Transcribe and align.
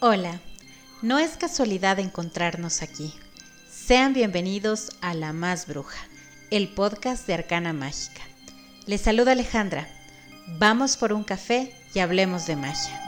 Hola, 0.00 0.40
no 1.00 1.18
es 1.18 1.38
casualidad 1.38 1.98
encontrarnos 1.98 2.82
aquí. 2.82 3.14
Sean 3.70 4.12
bienvenidos 4.12 4.90
a 5.00 5.14
La 5.14 5.32
Más 5.32 5.66
Bruja, 5.66 5.96
el 6.50 6.68
podcast 6.68 7.26
de 7.26 7.32
Arcana 7.32 7.72
Mágica. 7.72 8.20
Les 8.84 9.00
saluda 9.00 9.32
Alejandra. 9.32 9.88
Vamos 10.58 10.98
por 10.98 11.14
un 11.14 11.24
café 11.24 11.74
y 11.94 12.00
hablemos 12.00 12.46
de 12.46 12.56
magia. 12.56 13.05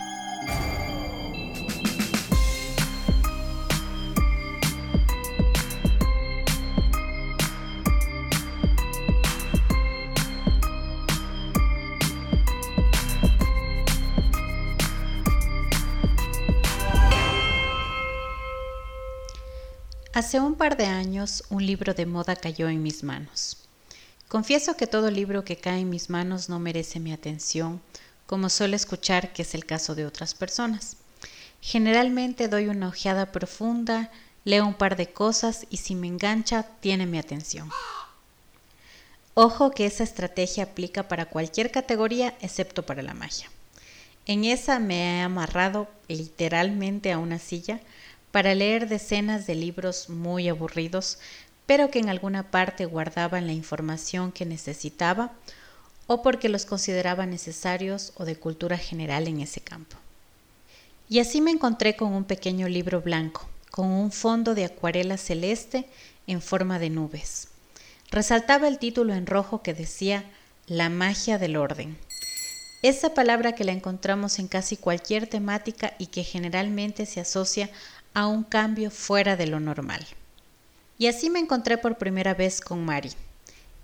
Hace 20.14 20.40
un 20.40 20.54
par 20.54 20.78
de 20.78 20.86
años 20.86 21.44
un 21.50 21.64
libro 21.66 21.92
de 21.92 22.06
moda 22.06 22.34
cayó 22.34 22.68
en 22.68 22.82
mis 22.82 23.04
manos. 23.04 23.58
Confieso 24.26 24.74
que 24.74 24.86
todo 24.86 25.10
libro 25.10 25.44
que 25.44 25.56
cae 25.56 25.80
en 25.80 25.90
mis 25.90 26.08
manos 26.08 26.48
no 26.48 26.58
merece 26.58 26.98
mi 26.98 27.12
atención, 27.12 27.82
como 28.26 28.48
suele 28.48 28.76
escuchar 28.76 29.32
que 29.34 29.42
es 29.42 29.54
el 29.54 29.66
caso 29.66 29.94
de 29.94 30.06
otras 30.06 30.34
personas. 30.34 30.96
Generalmente 31.60 32.48
doy 32.48 32.68
una 32.68 32.88
ojeada 32.88 33.32
profunda, 33.32 34.10
leo 34.44 34.66
un 34.66 34.74
par 34.74 34.96
de 34.96 35.12
cosas 35.12 35.66
y 35.68 35.76
si 35.76 35.94
me 35.94 36.06
engancha, 36.06 36.66
tiene 36.80 37.04
mi 37.04 37.18
atención. 37.18 37.70
Ojo 39.34 39.70
que 39.70 39.86
esa 39.86 40.04
estrategia 40.04 40.64
aplica 40.64 41.06
para 41.06 41.26
cualquier 41.26 41.70
categoría 41.70 42.34
excepto 42.40 42.84
para 42.84 43.02
la 43.02 43.14
magia. 43.14 43.50
En 44.24 44.44
esa 44.44 44.78
me 44.78 45.18
he 45.18 45.20
amarrado 45.20 45.86
literalmente 46.08 47.12
a 47.12 47.18
una 47.18 47.38
silla 47.38 47.80
para 48.30 48.54
leer 48.54 48.88
decenas 48.88 49.46
de 49.46 49.54
libros 49.54 50.08
muy 50.08 50.48
aburridos, 50.48 51.18
pero 51.66 51.90
que 51.90 51.98
en 51.98 52.08
alguna 52.08 52.50
parte 52.50 52.84
guardaban 52.86 53.46
la 53.46 53.52
información 53.52 54.32
que 54.32 54.46
necesitaba 54.46 55.32
o 56.06 56.22
porque 56.22 56.48
los 56.48 56.64
consideraba 56.64 57.26
necesarios 57.26 58.12
o 58.16 58.24
de 58.24 58.36
cultura 58.36 58.78
general 58.78 59.28
en 59.28 59.40
ese 59.40 59.60
campo. 59.60 59.96
Y 61.08 61.20
así 61.20 61.40
me 61.40 61.50
encontré 61.50 61.96
con 61.96 62.12
un 62.12 62.24
pequeño 62.24 62.68
libro 62.68 63.00
blanco, 63.00 63.48
con 63.70 63.86
un 63.86 64.12
fondo 64.12 64.54
de 64.54 64.64
acuarela 64.64 65.16
celeste 65.16 65.86
en 66.26 66.42
forma 66.42 66.78
de 66.78 66.90
nubes. 66.90 67.48
Resaltaba 68.10 68.68
el 68.68 68.78
título 68.78 69.14
en 69.14 69.26
rojo 69.26 69.62
que 69.62 69.74
decía 69.74 70.24
La 70.66 70.88
magia 70.88 71.38
del 71.38 71.56
orden. 71.56 71.98
Esa 72.82 73.12
palabra 73.12 73.52
que 73.54 73.64
la 73.64 73.72
encontramos 73.72 74.38
en 74.38 74.48
casi 74.48 74.76
cualquier 74.76 75.26
temática 75.26 75.94
y 75.98 76.06
que 76.06 76.24
generalmente 76.24 77.06
se 77.06 77.20
asocia 77.20 77.68
a 78.18 78.26
un 78.26 78.42
cambio 78.42 78.90
fuera 78.90 79.36
de 79.36 79.46
lo 79.46 79.60
normal. 79.60 80.04
Y 80.98 81.06
así 81.06 81.30
me 81.30 81.38
encontré 81.38 81.78
por 81.78 81.98
primera 81.98 82.34
vez 82.34 82.60
con 82.60 82.84
Mari, 82.84 83.12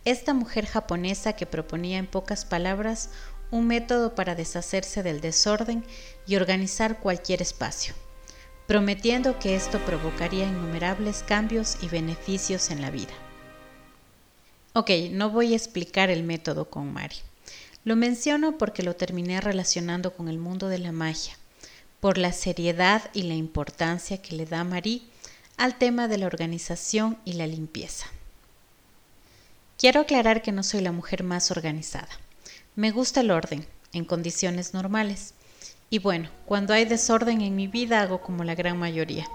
esta 0.05 0.35
mujer 0.35 0.67
japonesa 0.67 1.35
que 1.35 1.47
proponía 1.47 1.99
en 1.99 2.09
pocas 2.09 2.45
palabras 2.45 3.11
un 3.53 3.69
método 3.69 4.17
para 4.17 4.35
deshacerse 4.35 5.05
del 5.05 5.21
desorden 5.21 5.85
y 6.27 6.35
organizar 6.35 6.99
cualquier 6.99 7.43
espacio, 7.43 7.95
prometiendo 8.67 9.39
que 9.39 9.55
esto 9.55 9.79
provocaría 9.85 10.49
innumerables 10.49 11.23
cambios 11.23 11.77
y 11.81 11.87
beneficios 11.87 12.73
en 12.73 12.83
la 12.83 12.91
vida. 12.91 13.15
Ok, 14.73 14.91
no 15.13 15.31
voy 15.31 15.53
a 15.53 15.57
explicar 15.57 16.11
el 16.11 16.25
método 16.25 16.69
con 16.69 16.93
Mari. 16.93 17.19
Lo 17.85 17.95
menciono 17.95 18.59
porque 18.59 18.83
lo 18.83 18.97
terminé 18.97 19.41
relacionando 19.41 20.13
con 20.13 20.27
el 20.27 20.39
mundo 20.39 20.67
de 20.67 20.79
la 20.79 20.91
magia, 20.91 21.39
por 22.05 22.19
la 22.19 22.33
seriedad 22.33 23.01
y 23.15 23.23
la 23.23 23.33
importancia 23.33 24.21
que 24.21 24.37
le 24.37 24.45
da 24.45 24.63
Marie 24.63 25.01
al 25.57 25.79
tema 25.79 26.07
de 26.07 26.19
la 26.19 26.27
organización 26.27 27.17
y 27.25 27.33
la 27.33 27.47
limpieza. 27.47 28.09
Quiero 29.79 30.03
aclarar 30.03 30.43
que 30.43 30.53
no 30.53 30.63
soy 30.63 30.83
la 30.83 30.93
mujer 30.93 31.23
más 31.23 31.51
organizada. 31.51 32.11
Me 32.77 32.91
gusta 32.91 33.23
el 33.23 33.31
orden, 33.31 33.67
en 33.95 34.05
condiciones 34.05 34.75
normales. 34.75 35.33
Y 35.89 35.99
bueno, 35.99 36.29
cuando 36.45 36.75
hay 36.75 36.85
desorden 36.85 37.41
en 37.41 37.57
mi 37.57 37.69
vida 37.69 38.03
hago 38.03 38.21
como 38.21 38.45
la 38.45 38.55
gran 38.55 38.77
mayoría. 38.77 39.27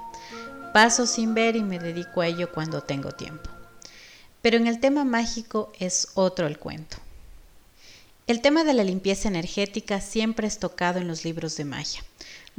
Paso 0.71 1.07
sin 1.07 1.33
ver 1.33 1.55
y 1.55 1.63
me 1.63 1.79
dedico 1.79 2.21
a 2.21 2.27
ello 2.27 2.51
cuando 2.51 2.81
tengo 2.81 3.13
tiempo. 3.13 3.49
Pero 4.43 4.57
en 4.57 4.67
el 4.67 4.79
tema 4.79 5.05
mágico 5.05 5.73
es 5.79 6.09
otro 6.13 6.45
el 6.45 6.59
cuento. 6.59 6.97
El 8.27 8.41
tema 8.41 8.63
de 8.63 8.75
la 8.75 8.83
limpieza 8.83 9.27
energética 9.27 10.01
siempre 10.01 10.45
es 10.45 10.59
tocado 10.59 10.99
en 10.99 11.07
los 11.07 11.25
libros 11.25 11.57
de 11.57 11.65
magia 11.65 12.03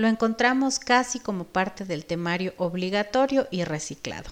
lo 0.01 0.09
encontramos 0.09 0.79
casi 0.79 1.21
como 1.21 1.45
parte 1.45 1.85
del 1.85 2.07
temario 2.07 2.55
obligatorio 2.57 3.47
y 3.51 3.65
reciclado. 3.65 4.31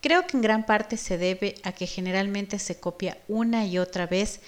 Creo 0.00 0.26
que 0.26 0.36
en 0.36 0.42
gran 0.42 0.66
parte 0.66 0.96
se 0.96 1.18
debe 1.18 1.54
a 1.62 1.70
que 1.70 1.86
generalmente 1.86 2.58
se 2.58 2.80
copia 2.80 3.16
una 3.28 3.64
y 3.64 3.78
otra 3.78 4.08
vez 4.08 4.40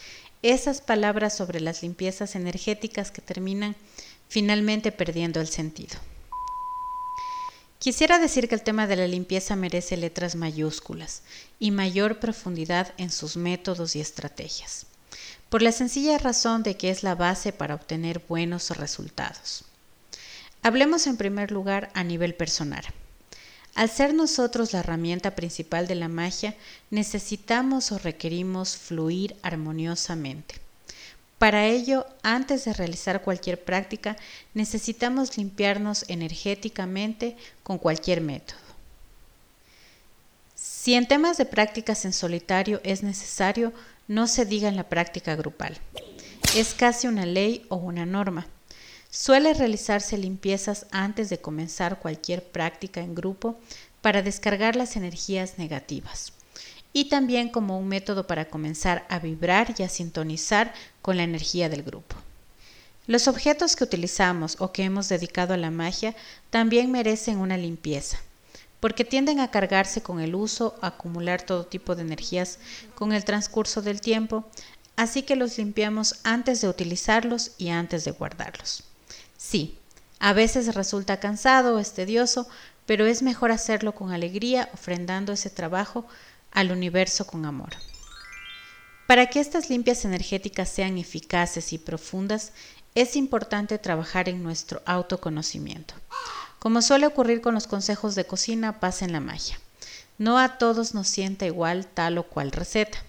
esas 0.42 0.80
palabras 0.80 1.36
sobre 1.36 1.60
las 1.60 1.82
limpiezas 1.82 2.34
energéticas 2.34 3.12
que 3.12 3.22
terminan 3.22 3.76
finalmente 4.28 4.90
perdiendo 4.90 5.40
el 5.40 5.46
sentido. 5.46 5.96
Quisiera 7.78 8.18
decir 8.18 8.48
que 8.48 8.56
el 8.56 8.62
tema 8.62 8.88
de 8.88 8.96
la 8.96 9.06
limpieza 9.06 9.54
merece 9.54 9.96
letras 9.96 10.34
mayúsculas 10.34 11.22
y 11.60 11.70
mayor 11.70 12.18
profundidad 12.18 12.92
en 12.98 13.12
sus 13.12 13.36
métodos 13.36 13.94
y 13.94 14.00
estrategias, 14.00 14.86
por 15.48 15.62
la 15.62 15.70
sencilla 15.70 16.18
razón 16.18 16.64
de 16.64 16.76
que 16.76 16.90
es 16.90 17.04
la 17.04 17.14
base 17.14 17.52
para 17.52 17.76
obtener 17.76 18.20
buenos 18.26 18.70
resultados. 18.76 19.66
Hablemos 20.64 21.06
en 21.06 21.18
primer 21.18 21.50
lugar 21.50 21.90
a 21.92 22.02
nivel 22.02 22.34
personal. 22.34 22.82
Al 23.74 23.90
ser 23.90 24.14
nosotros 24.14 24.72
la 24.72 24.78
herramienta 24.78 25.34
principal 25.34 25.86
de 25.86 25.94
la 25.94 26.08
magia, 26.08 26.54
necesitamos 26.88 27.92
o 27.92 27.98
requerimos 27.98 28.74
fluir 28.74 29.36
armoniosamente. 29.42 30.54
Para 31.38 31.66
ello, 31.66 32.06
antes 32.22 32.64
de 32.64 32.72
realizar 32.72 33.20
cualquier 33.20 33.62
práctica, 33.62 34.16
necesitamos 34.54 35.36
limpiarnos 35.36 36.06
energéticamente 36.08 37.36
con 37.62 37.76
cualquier 37.76 38.22
método. 38.22 38.58
Si 40.54 40.94
en 40.94 41.06
temas 41.06 41.36
de 41.36 41.44
prácticas 41.44 42.06
en 42.06 42.14
solitario 42.14 42.80
es 42.84 43.02
necesario, 43.02 43.74
no 44.08 44.26
se 44.26 44.46
diga 44.46 44.70
en 44.70 44.76
la 44.76 44.88
práctica 44.88 45.36
grupal. 45.36 45.76
Es 46.56 46.72
casi 46.72 47.06
una 47.06 47.26
ley 47.26 47.66
o 47.68 47.76
una 47.76 48.06
norma. 48.06 48.46
Suele 49.16 49.54
realizarse 49.54 50.18
limpiezas 50.18 50.86
antes 50.90 51.30
de 51.30 51.38
comenzar 51.38 52.00
cualquier 52.00 52.42
práctica 52.42 53.00
en 53.00 53.14
grupo 53.14 53.56
para 54.00 54.22
descargar 54.22 54.74
las 54.74 54.96
energías 54.96 55.56
negativas 55.56 56.32
y 56.92 57.08
también 57.08 57.48
como 57.48 57.78
un 57.78 57.86
método 57.86 58.26
para 58.26 58.46
comenzar 58.46 59.06
a 59.08 59.20
vibrar 59.20 59.72
y 59.78 59.84
a 59.84 59.88
sintonizar 59.88 60.74
con 61.00 61.16
la 61.16 61.22
energía 61.22 61.68
del 61.68 61.84
grupo. 61.84 62.16
Los 63.06 63.28
objetos 63.28 63.76
que 63.76 63.84
utilizamos 63.84 64.56
o 64.58 64.72
que 64.72 64.82
hemos 64.82 65.08
dedicado 65.08 65.54
a 65.54 65.58
la 65.58 65.70
magia 65.70 66.16
también 66.50 66.90
merecen 66.90 67.38
una 67.38 67.56
limpieza, 67.56 68.18
porque 68.80 69.04
tienden 69.04 69.38
a 69.38 69.52
cargarse 69.52 70.02
con 70.02 70.18
el 70.18 70.34
uso, 70.34 70.74
a 70.82 70.88
acumular 70.88 71.40
todo 71.40 71.66
tipo 71.66 71.94
de 71.94 72.02
energías 72.02 72.58
con 72.96 73.12
el 73.12 73.24
transcurso 73.24 73.80
del 73.80 74.00
tiempo, 74.00 74.44
así 74.96 75.22
que 75.22 75.36
los 75.36 75.56
limpiamos 75.56 76.16
antes 76.24 76.60
de 76.60 76.68
utilizarlos 76.68 77.52
y 77.58 77.68
antes 77.68 78.04
de 78.04 78.10
guardarlos. 78.10 78.82
Sí, 79.46 79.76
a 80.20 80.32
veces 80.32 80.74
resulta 80.74 81.20
cansado 81.20 81.76
o 81.76 81.78
es 81.78 81.92
tedioso, 81.92 82.48
pero 82.86 83.04
es 83.04 83.22
mejor 83.22 83.52
hacerlo 83.52 83.94
con 83.94 84.10
alegría, 84.10 84.70
ofrendando 84.72 85.34
ese 85.34 85.50
trabajo 85.50 86.06
al 86.50 86.72
universo 86.72 87.26
con 87.26 87.44
amor. 87.44 87.74
Para 89.06 89.26
que 89.26 89.40
estas 89.40 89.68
limpias 89.68 90.06
energéticas 90.06 90.70
sean 90.70 90.96
eficaces 90.96 91.74
y 91.74 91.78
profundas, 91.78 92.52
es 92.94 93.16
importante 93.16 93.78
trabajar 93.78 94.30
en 94.30 94.42
nuestro 94.42 94.80
autoconocimiento. 94.86 95.94
Como 96.58 96.80
suele 96.80 97.06
ocurrir 97.06 97.42
con 97.42 97.52
los 97.52 97.66
consejos 97.66 98.14
de 98.14 98.24
cocina, 98.24 98.80
pasa 98.80 99.04
en 99.04 99.12
la 99.12 99.20
magia. 99.20 99.60
No 100.16 100.38
a 100.38 100.56
todos 100.56 100.94
nos 100.94 101.06
sienta 101.06 101.44
igual 101.44 101.86
tal 101.86 102.16
o 102.16 102.22
cual 102.22 102.50
receta. 102.50 103.04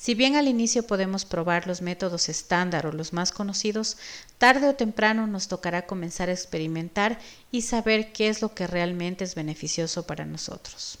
Si 0.00 0.14
bien 0.14 0.36
al 0.36 0.46
inicio 0.46 0.86
podemos 0.86 1.24
probar 1.24 1.66
los 1.66 1.82
métodos 1.82 2.28
estándar 2.28 2.86
o 2.86 2.92
los 2.92 3.12
más 3.12 3.32
conocidos, 3.32 3.96
tarde 4.38 4.68
o 4.68 4.76
temprano 4.76 5.26
nos 5.26 5.48
tocará 5.48 5.86
comenzar 5.86 6.28
a 6.28 6.32
experimentar 6.32 7.18
y 7.50 7.62
saber 7.62 8.12
qué 8.12 8.28
es 8.28 8.40
lo 8.40 8.54
que 8.54 8.68
realmente 8.68 9.24
es 9.24 9.34
beneficioso 9.34 10.06
para 10.06 10.24
nosotros. 10.24 11.00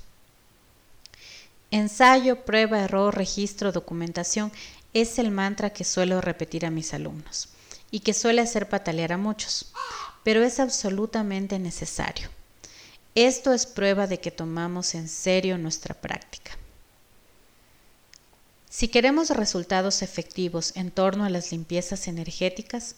Ensayo, 1.70 2.44
prueba, 2.44 2.80
error, 2.80 3.14
registro, 3.14 3.70
documentación 3.70 4.50
es 4.92 5.20
el 5.20 5.30
mantra 5.30 5.70
que 5.70 5.84
suelo 5.84 6.20
repetir 6.20 6.66
a 6.66 6.70
mis 6.70 6.92
alumnos 6.92 7.50
y 7.92 8.00
que 8.00 8.14
suele 8.14 8.40
hacer 8.40 8.68
patalear 8.68 9.12
a 9.12 9.16
muchos, 9.16 9.70
pero 10.24 10.42
es 10.42 10.58
absolutamente 10.58 11.60
necesario. 11.60 12.30
Esto 13.14 13.52
es 13.52 13.64
prueba 13.64 14.08
de 14.08 14.18
que 14.18 14.32
tomamos 14.32 14.96
en 14.96 15.08
serio 15.08 15.56
nuestra 15.56 15.94
práctica. 15.94 16.58
Si 18.70 18.88
queremos 18.88 19.30
resultados 19.30 20.02
efectivos 20.02 20.72
en 20.76 20.90
torno 20.90 21.24
a 21.24 21.30
las 21.30 21.52
limpiezas 21.52 22.06
energéticas, 22.06 22.96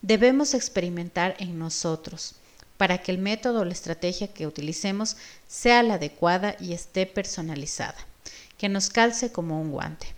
debemos 0.00 0.54
experimentar 0.54 1.36
en 1.38 1.58
nosotros, 1.58 2.36
para 2.78 3.02
que 3.02 3.12
el 3.12 3.18
método 3.18 3.60
o 3.60 3.64
la 3.66 3.74
estrategia 3.74 4.32
que 4.32 4.46
utilicemos 4.46 5.18
sea 5.46 5.82
la 5.82 5.94
adecuada 5.94 6.56
y 6.58 6.72
esté 6.72 7.04
personalizada, 7.04 7.96
que 8.56 8.70
nos 8.70 8.88
calce 8.88 9.30
como 9.30 9.60
un 9.60 9.70
guante. 9.70 10.14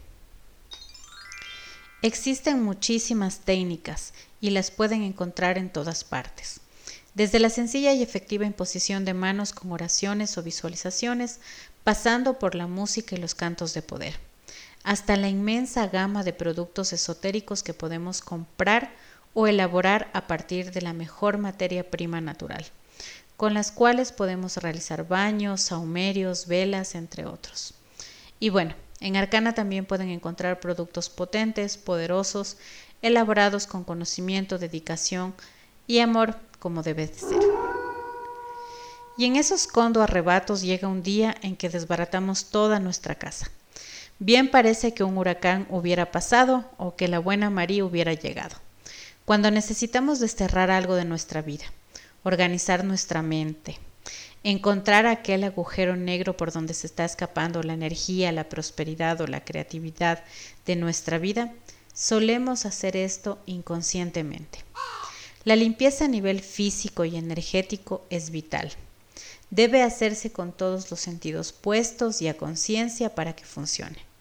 Existen 2.03 2.63
muchísimas 2.63 3.41
técnicas 3.41 4.13
y 4.41 4.51
las 4.51 4.71
pueden 4.71 5.03
encontrar 5.03 5.59
en 5.59 5.71
todas 5.71 6.05
partes. 6.05 6.61
Desde 7.15 7.41
la 7.41 7.51
sencilla 7.51 7.93
y 7.93 8.03
efectiva 8.03 8.47
imposición 8.47 9.05
de 9.05 9.15
manos 9.15 9.53
con 9.53 9.73
oraciones 9.73 10.39
o 10.39 10.43
visualizaciones, 10.45 11.41
pasando 11.83 12.39
por 12.39 12.55
la 12.55 12.69
música 12.69 13.17
y 13.17 13.19
los 13.19 13.35
cantos 13.35 13.75
de 13.75 13.83
poder, 13.83 14.19
hasta 14.85 15.17
la 15.17 15.29
inmensa 15.29 15.87
gama 15.87 16.25
de 16.25 16.33
productos 16.33 16.93
esotéricos 16.93 17.63
que 17.63 17.75
podemos 17.75 18.21
comprar 18.21 18.93
o 19.35 19.47
elaborar 19.47 20.11
a 20.13 20.27
partir 20.27 20.73
de 20.73 20.83
la 20.83 20.93
mejor 20.93 21.39
materia 21.39 21.91
prima 21.91 22.21
natural, 22.21 22.67
con 23.37 23.55
las 23.55 23.71
cuales 23.73 24.13
podemos 24.13 24.57
realizar 24.59 25.07
baños, 25.07 25.63
saumerios, 25.63 26.47
velas, 26.47 26.95
entre 26.95 27.25
otros. 27.27 27.75
Y 28.41 28.51
bueno, 28.51 28.75
en 29.01 29.17
Arcana 29.17 29.55
también 29.55 29.87
pueden 29.87 30.09
encontrar 30.11 30.61
productos 30.61 31.09
potentes, 31.09 31.77
poderosos, 31.77 32.57
elaborados 33.03 33.67
con 33.67 33.85
conocimiento, 33.85 34.59
dedicación 34.59 35.35
y 35.87 35.99
amor 35.99 36.37
como 36.59 36.83
debe 36.83 37.07
de 37.07 37.15
ser. 37.15 37.43
Y 39.17 39.27
en 39.27 39.37
esos 39.37 39.67
condo 39.67 40.03
arrebatos 40.03 40.63
llega 40.63 40.89
un 40.89 41.03
día 41.03 41.35
en 41.43 41.57
que 41.57 41.69
desbaratamos 41.69 42.47
toda 42.47 42.81
nuestra 42.81 43.15
casa. 43.15 43.51
Bien 44.25 44.53
parece 44.53 44.95
que 44.95 45.03
un 45.03 45.19
huracán 45.19 45.67
hubiera 45.69 46.13
pasado 46.13 46.71
o 46.77 46.95
que 46.95 47.09
la 47.09 47.19
buena 47.19 47.51
María 47.51 47.85
hubiera 47.85 48.15
llegado. 48.15 48.55
Cuando 49.25 49.51
necesitamos 49.51 50.21
desterrar 50.21 50.71
algo 50.71 50.95
de 50.95 51.05
nuestra 51.05 51.43
vida, 51.43 51.65
organizar 52.23 52.85
nuestra 52.85 53.21
mente, 53.21 53.81
encontrar 54.45 55.09
aquel 55.09 55.43
agujero 55.43 55.97
negro 55.97 56.37
por 56.37 56.53
donde 56.53 56.73
se 56.73 56.87
está 56.87 57.05
escapando 57.05 57.65
la 57.65 57.73
energía, 57.73 58.31
la 58.31 58.49
prosperidad 58.49 59.21
o 59.23 59.27
la 59.27 59.45
creatividad 59.45 60.23
de 60.67 60.77
nuestra 60.77 61.19
vida, 61.19 61.53
solemos 61.93 62.65
hacer 62.65 62.97
esto 62.97 63.41
inconscientemente. 63.47 64.61
La 65.43 65.57
limpieza 65.57 66.05
a 66.05 66.09
nivel 66.09 66.43
físico 66.43 67.05
y 67.05 67.17
energético 67.17 68.07
es 68.09 68.31
vital. 68.31 68.71
Debe 69.51 69.83
hacerse 69.83 70.31
con 70.31 70.53
todos 70.53 70.93
los 70.93 71.01
sentidos 71.01 71.53
puestos 71.53 72.23
y 72.23 72.29
a 72.29 72.37
conciencia 72.37 73.17
para 73.17 73.35
que 73.35 73.45
funcione. 73.45 74.12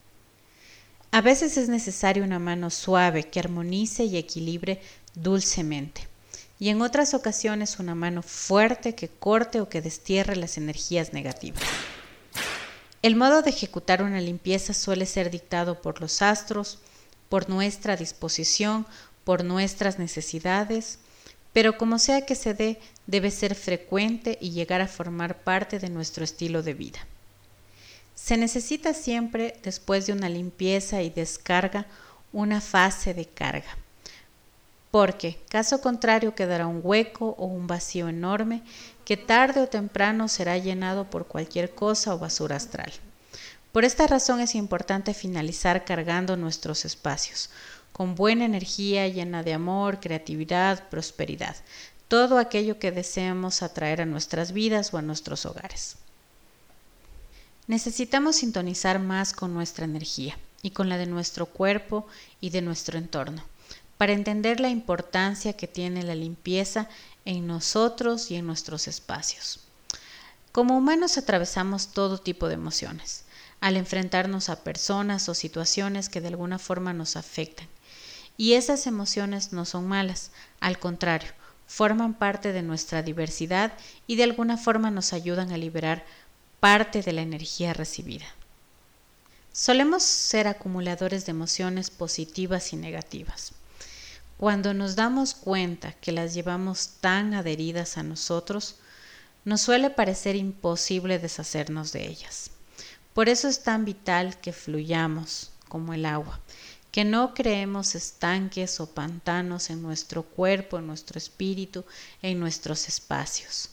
A 1.13 1.19
veces 1.19 1.57
es 1.57 1.67
necesaria 1.67 2.23
una 2.23 2.39
mano 2.39 2.69
suave 2.69 3.25
que 3.25 3.41
armonice 3.41 4.05
y 4.05 4.15
equilibre 4.15 4.81
dulcemente, 5.13 6.07
y 6.57 6.69
en 6.69 6.81
otras 6.81 7.13
ocasiones 7.13 7.79
una 7.79 7.95
mano 7.95 8.21
fuerte 8.21 8.95
que 8.95 9.09
corte 9.09 9.59
o 9.59 9.67
que 9.67 9.81
destierre 9.81 10.37
las 10.37 10.57
energías 10.57 11.11
negativas. 11.11 11.63
El 13.01 13.17
modo 13.17 13.41
de 13.41 13.49
ejecutar 13.49 14.01
una 14.03 14.21
limpieza 14.21 14.73
suele 14.73 15.05
ser 15.05 15.31
dictado 15.31 15.81
por 15.81 15.99
los 15.99 16.21
astros, 16.21 16.79
por 17.27 17.49
nuestra 17.49 17.97
disposición, 17.97 18.85
por 19.25 19.43
nuestras 19.43 19.99
necesidades, 19.99 20.99
pero 21.51 21.77
como 21.77 21.99
sea 21.99 22.25
que 22.25 22.35
se 22.35 22.53
dé, 22.53 22.79
debe 23.05 23.31
ser 23.31 23.55
frecuente 23.55 24.37
y 24.39 24.51
llegar 24.51 24.79
a 24.79 24.87
formar 24.87 25.43
parte 25.43 25.77
de 25.77 25.89
nuestro 25.89 26.23
estilo 26.23 26.63
de 26.63 26.73
vida. 26.73 26.99
Se 28.15 28.37
necesita 28.37 28.93
siempre, 28.93 29.59
después 29.63 30.05
de 30.05 30.13
una 30.13 30.29
limpieza 30.29 31.01
y 31.01 31.09
descarga, 31.09 31.87
una 32.33 32.61
fase 32.61 33.13
de 33.13 33.25
carga, 33.25 33.77
porque 34.89 35.39
caso 35.49 35.81
contrario 35.81 36.35
quedará 36.35 36.67
un 36.67 36.81
hueco 36.83 37.35
o 37.37 37.45
un 37.45 37.67
vacío 37.67 38.07
enorme 38.07 38.61
que 39.05 39.17
tarde 39.17 39.61
o 39.61 39.67
temprano 39.67 40.27
será 40.27 40.57
llenado 40.57 41.09
por 41.09 41.27
cualquier 41.27 41.75
cosa 41.75 42.13
o 42.13 42.19
basura 42.19 42.55
astral. 42.55 42.91
Por 43.71 43.85
esta 43.85 44.07
razón 44.07 44.41
es 44.41 44.55
importante 44.55 45.13
finalizar 45.13 45.85
cargando 45.85 46.35
nuestros 46.35 46.85
espacios, 46.85 47.49
con 47.91 48.15
buena 48.15 48.45
energía 48.45 49.07
llena 49.07 49.43
de 49.43 49.53
amor, 49.53 49.99
creatividad, 49.99 50.89
prosperidad, 50.89 51.55
todo 52.07 52.37
aquello 52.37 52.79
que 52.79 52.91
deseamos 52.91 53.63
atraer 53.63 54.01
a 54.01 54.05
nuestras 54.05 54.51
vidas 54.51 54.93
o 54.93 54.97
a 54.97 55.01
nuestros 55.01 55.45
hogares. 55.45 55.95
Necesitamos 57.71 58.35
sintonizar 58.35 58.99
más 58.99 59.31
con 59.31 59.53
nuestra 59.53 59.85
energía 59.85 60.37
y 60.61 60.71
con 60.71 60.89
la 60.89 60.97
de 60.97 61.05
nuestro 61.05 61.45
cuerpo 61.45 62.05
y 62.41 62.49
de 62.49 62.61
nuestro 62.61 62.97
entorno, 62.97 63.45
para 63.97 64.11
entender 64.11 64.59
la 64.59 64.67
importancia 64.67 65.53
que 65.53 65.69
tiene 65.69 66.03
la 66.03 66.13
limpieza 66.13 66.89
en 67.23 67.47
nosotros 67.47 68.29
y 68.29 68.35
en 68.35 68.45
nuestros 68.45 68.89
espacios. 68.89 69.61
Como 70.51 70.77
humanos 70.77 71.17
atravesamos 71.17 71.93
todo 71.93 72.17
tipo 72.17 72.49
de 72.49 72.55
emociones 72.55 73.23
al 73.61 73.77
enfrentarnos 73.77 74.49
a 74.49 74.65
personas 74.65 75.29
o 75.29 75.33
situaciones 75.33 76.09
que 76.09 76.19
de 76.19 76.27
alguna 76.27 76.59
forma 76.59 76.91
nos 76.91 77.15
afectan 77.15 77.69
y 78.35 78.55
esas 78.55 78.85
emociones 78.85 79.53
no 79.53 79.63
son 79.63 79.87
malas, 79.87 80.31
al 80.59 80.77
contrario, 80.77 81.31
forman 81.67 82.15
parte 82.15 82.51
de 82.51 82.63
nuestra 82.63 83.01
diversidad 83.01 83.71
y 84.07 84.17
de 84.17 84.23
alguna 84.23 84.57
forma 84.57 84.91
nos 84.91 85.13
ayudan 85.13 85.53
a 85.53 85.57
liberar 85.57 86.03
parte 86.61 87.01
de 87.01 87.11
la 87.11 87.23
energía 87.23 87.73
recibida. 87.73 88.27
Solemos 89.51 90.03
ser 90.03 90.47
acumuladores 90.47 91.25
de 91.25 91.31
emociones 91.31 91.89
positivas 91.89 92.71
y 92.71 92.75
negativas. 92.75 93.53
Cuando 94.37 94.75
nos 94.75 94.95
damos 94.95 95.33
cuenta 95.33 95.93
que 95.93 96.11
las 96.11 96.35
llevamos 96.35 96.97
tan 97.01 97.33
adheridas 97.33 97.97
a 97.97 98.03
nosotros, 98.03 98.75
nos 99.43 99.61
suele 99.61 99.89
parecer 99.89 100.35
imposible 100.35 101.17
deshacernos 101.17 101.93
de 101.93 102.07
ellas. 102.07 102.51
Por 103.15 103.27
eso 103.27 103.47
es 103.47 103.63
tan 103.63 103.83
vital 103.83 104.39
que 104.39 104.53
fluyamos 104.53 105.49
como 105.67 105.95
el 105.95 106.05
agua, 106.05 106.39
que 106.91 107.05
no 107.05 107.33
creemos 107.33 107.95
estanques 107.95 108.79
o 108.79 108.85
pantanos 108.85 109.71
en 109.71 109.81
nuestro 109.81 110.21
cuerpo, 110.21 110.77
en 110.77 110.85
nuestro 110.85 111.17
espíritu, 111.17 111.85
en 112.21 112.39
nuestros 112.39 112.87
espacios, 112.87 113.71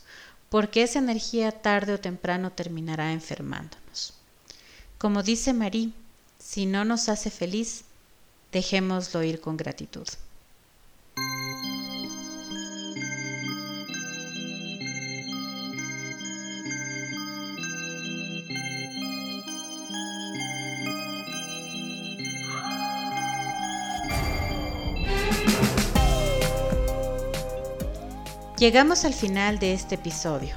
porque 0.50 0.82
esa 0.82 0.98
energía 0.98 1.52
tarde 1.52 1.94
o 1.94 2.00
temprano 2.00 2.52
terminará 2.52 3.12
enfermándonos. 3.12 4.14
Como 4.98 5.22
dice 5.22 5.52
Marí, 5.52 5.92
si 6.38 6.66
no 6.66 6.84
nos 6.84 7.08
hace 7.08 7.30
feliz, 7.30 7.84
dejémoslo 8.52 9.22
ir 9.22 9.40
con 9.40 9.56
gratitud. 9.56 10.06
Llegamos 28.58 29.04
al 29.04 29.14
final 29.14 29.60
de 29.60 29.72
este 29.72 29.94
episodio. 29.94 30.56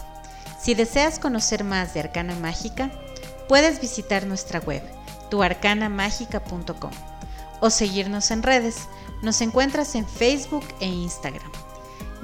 Si 0.59 0.73
deseas 0.73 1.19
conocer 1.19 1.63
más 1.63 1.93
de 1.93 1.99
Arcana 1.99 2.33
Mágica, 2.33 2.91
puedes 3.47 3.79
visitar 3.79 4.25
nuestra 4.25 4.59
web, 4.59 4.81
tuarcanamagica.com, 5.29 6.91
o 7.59 7.69
seguirnos 7.69 8.31
en 8.31 8.41
redes. 8.41 8.87
Nos 9.21 9.41
encuentras 9.41 9.93
en 9.93 10.07
Facebook 10.07 10.65
e 10.79 10.87
Instagram. 10.87 11.51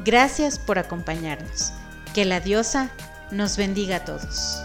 Gracias 0.04 0.58
por 0.58 0.80
acompañarnos. 0.80 1.74
Que 2.16 2.26
la 2.26 2.40
diosa 2.40 2.90
nos 3.30 3.56
bendiga 3.56 3.98
a 3.98 4.06
todos. 4.06 4.58